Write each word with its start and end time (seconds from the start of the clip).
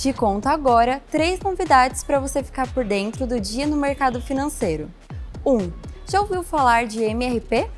Te 0.00 0.12
conto 0.12 0.46
agora 0.46 1.02
três 1.10 1.40
novidades 1.40 2.04
para 2.04 2.20
você 2.20 2.40
ficar 2.40 2.72
por 2.72 2.84
dentro 2.84 3.26
do 3.26 3.40
dia 3.40 3.66
no 3.66 3.76
mercado 3.76 4.20
financeiro. 4.20 4.88
1. 5.44 5.56
Um, 5.56 5.72
já 6.08 6.20
ouviu 6.20 6.44
falar 6.44 6.86
de 6.86 7.02
MRP? 7.02 7.68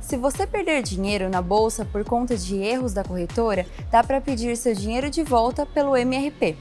Se 0.00 0.16
você 0.16 0.44
perder 0.44 0.82
dinheiro 0.82 1.28
na 1.28 1.40
bolsa 1.40 1.84
por 1.84 2.04
conta 2.04 2.36
de 2.36 2.56
erros 2.56 2.92
da 2.92 3.04
corretora, 3.04 3.64
dá 3.92 4.02
para 4.02 4.20
pedir 4.20 4.56
seu 4.56 4.74
dinheiro 4.74 5.08
de 5.08 5.22
volta 5.22 5.64
pelo 5.64 5.96
MRP. 5.96 6.58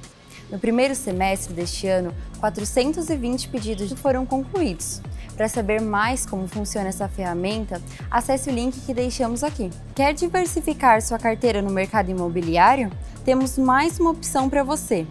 No 0.49 0.57
primeiro 0.57 0.95
semestre 0.95 1.54
deste 1.54 1.88
ano, 1.88 2.13
420 2.39 3.50
pedidos 3.50 3.91
foram 3.93 4.25
concluídos. 4.25 5.02
Para 5.36 5.50
saber 5.50 5.81
mais 5.81 6.25
como 6.25 6.48
funciona 6.48 6.89
essa 6.89 7.07
ferramenta, 7.07 7.81
acesse 8.09 8.49
o 8.49 8.54
link 8.54 8.80
que 8.80 8.94
deixamos 8.94 9.44
aqui. 9.44 9.70
Quer 9.94 10.13
diversificar 10.13 11.02
sua 11.02 11.20
carteira 11.20 11.62
no 11.62 11.70
mercado 11.70 12.09
imobiliário? 12.09 12.91
Temos 13.25 13.57
mais 13.57 13.99
uma 13.99 14.12
opção 14.12 14.49
para 14.49 14.63
você: 14.63 15.05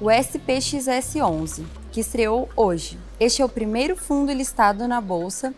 o 0.00 0.06
SPXS11, 0.06 1.64
que 1.92 2.00
estreou 2.00 2.48
hoje. 2.56 2.98
Este 3.18 3.42
é 3.42 3.44
o 3.44 3.48
primeiro 3.48 3.96
fundo 3.96 4.32
listado 4.32 4.88
na 4.88 5.00
bolsa 5.00 5.54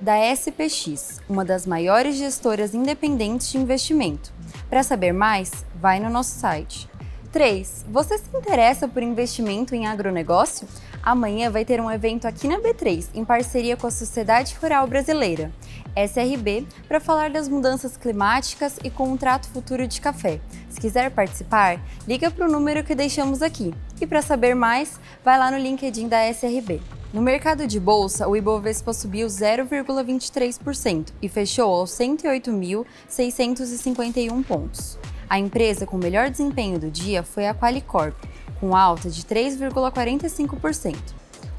da 0.00 0.16
SPX, 0.34 1.20
uma 1.28 1.44
das 1.44 1.64
maiores 1.64 2.16
gestoras 2.16 2.74
independentes 2.74 3.52
de 3.52 3.58
investimento. 3.58 4.32
Para 4.68 4.82
saber 4.82 5.12
mais, 5.12 5.64
vai 5.76 6.00
no 6.00 6.10
nosso 6.10 6.38
site. 6.40 6.90
3. 7.32 7.86
Você 7.88 8.18
se 8.18 8.36
interessa 8.36 8.86
por 8.86 9.02
investimento 9.02 9.74
em 9.74 9.86
agronegócio? 9.86 10.68
Amanhã 11.02 11.50
vai 11.50 11.64
ter 11.64 11.80
um 11.80 11.90
evento 11.90 12.26
aqui 12.26 12.46
na 12.46 12.60
B3, 12.60 13.06
em 13.14 13.24
parceria 13.24 13.74
com 13.76 13.86
a 13.86 13.90
Sociedade 13.90 14.54
Rural 14.60 14.86
Brasileira, 14.86 15.50
SRB, 15.96 16.66
para 16.86 17.00
falar 17.00 17.30
das 17.30 17.48
mudanças 17.48 17.96
climáticas 17.96 18.76
e 18.84 18.90
com 18.90 19.10
um 19.10 19.16
trato 19.16 19.48
futuro 19.48 19.88
de 19.88 19.98
café. 20.00 20.40
Se 20.68 20.78
quiser 20.78 21.10
participar, 21.10 21.80
liga 22.06 22.30
para 22.30 22.46
o 22.46 22.52
número 22.52 22.84
que 22.84 22.94
deixamos 22.94 23.40
aqui. 23.40 23.72
E 24.00 24.06
para 24.06 24.20
saber 24.20 24.54
mais, 24.54 25.00
vai 25.24 25.38
lá 25.38 25.50
no 25.50 25.56
LinkedIn 25.58 26.08
da 26.08 26.28
SRB. 26.28 26.82
No 27.12 27.22
mercado 27.22 27.66
de 27.66 27.80
bolsa, 27.80 28.28
o 28.28 28.36
Ibovespa 28.36 28.92
subiu 28.92 29.26
0,23% 29.26 31.08
e 31.20 31.28
fechou 31.28 31.74
aos 31.74 31.90
108.651 31.92 34.44
pontos. 34.44 34.98
A 35.32 35.38
empresa 35.38 35.86
com 35.86 35.96
melhor 35.96 36.28
desempenho 36.28 36.78
do 36.78 36.90
dia 36.90 37.22
foi 37.22 37.48
a 37.48 37.54
Qualicorp, 37.54 38.14
com 38.60 38.76
alta 38.76 39.08
de 39.08 39.22
3,45%. 39.22 40.94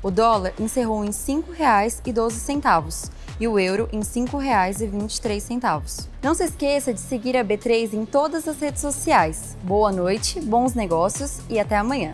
O 0.03 0.11
dólar 0.11 0.53
encerrou 0.59 1.03
em 1.03 1.07
R$ 1.07 1.13
5,12 1.13 3.09
e 3.39 3.47
o 3.47 3.57
euro 3.57 3.89
em 3.91 3.97
R$ 3.97 4.05
5,23. 4.05 6.07
Não 6.21 6.35
se 6.35 6.43
esqueça 6.43 6.93
de 6.93 6.99
seguir 6.99 7.35
a 7.35 7.43
B3 7.43 7.93
em 7.93 8.05
todas 8.05 8.47
as 8.47 8.59
redes 8.59 8.79
sociais. 8.79 9.57
Boa 9.63 9.91
noite, 9.91 10.39
bons 10.39 10.75
negócios 10.75 11.39
e 11.49 11.59
até 11.59 11.75
amanhã. 11.75 12.11